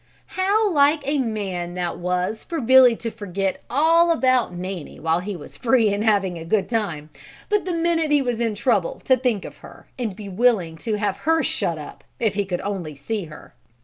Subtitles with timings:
[0.33, 5.35] How like a man that was for Billy to forget all about Nanny while he
[5.35, 7.11] was free and having a good time,
[7.49, 10.95] but the minute he was in trouble to think of her and be willing to
[10.95, 13.53] have her shut up if he could only see her.